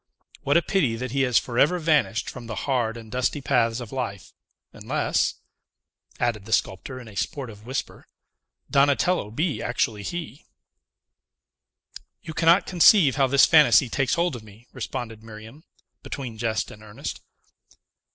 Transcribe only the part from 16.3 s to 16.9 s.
jest and